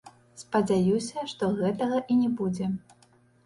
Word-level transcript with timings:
Спадзяюся, 0.43 1.27
што 1.33 1.51
гэтага 1.61 2.03
і 2.11 2.21
не 2.25 2.29
будзе. 2.43 2.75